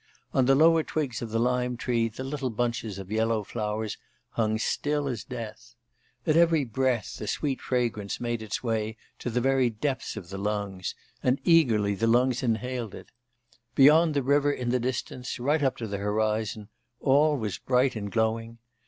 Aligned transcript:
On 0.33 0.45
the 0.47 0.55
lower 0.55 0.81
twigs 0.81 1.21
of 1.21 1.29
the 1.29 1.37
lime 1.37 1.77
tree 1.77 2.07
the 2.09 2.23
little 2.23 2.49
bunches 2.49 2.97
of 2.97 3.11
yellow 3.11 3.43
flowers 3.43 3.99
hung 4.31 4.57
still 4.57 5.07
as 5.07 5.23
death. 5.23 5.75
At 6.25 6.35
every 6.35 6.63
breath 6.63 7.21
a 7.21 7.27
sweet 7.27 7.61
fragrance 7.61 8.19
made 8.19 8.41
its 8.41 8.63
way 8.63 8.97
to 9.19 9.29
the 9.29 9.41
very 9.41 9.69
depths 9.69 10.17
of 10.17 10.29
the 10.31 10.39
lungs, 10.39 10.95
and 11.21 11.39
eagerly 11.43 11.93
the 11.93 12.07
lungs 12.07 12.41
inhaled 12.41 12.95
it. 12.95 13.11
Beyond 13.75 14.15
the 14.15 14.23
river 14.23 14.51
in 14.51 14.69
the 14.69 14.79
distance, 14.79 15.37
right 15.39 15.61
up 15.61 15.77
to 15.77 15.85
the 15.85 15.99
horizon, 15.99 16.69
all 16.99 17.37
was 17.37 17.59
bright 17.59 17.95
and 17.95 18.11
glowing. 18.11 18.57